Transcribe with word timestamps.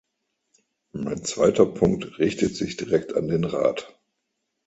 Mein 0.93 1.23
zweiter 1.25 1.67
Punkt 1.67 2.17
richtet 2.17 2.55
sich 2.55 2.75
direkt 2.75 3.13
an 3.13 3.27
den 3.27 3.43
Rat. 3.43 3.99